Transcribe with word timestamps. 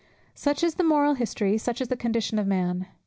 Such 0.33 0.63
is 0.63 0.73
the 0.73 0.83
moral 0.83 1.13
history, 1.13 1.59
such 1.59 1.77
the 1.79 1.95
condition 1.95 2.39
of 2.39 2.47
man. 2.47 2.87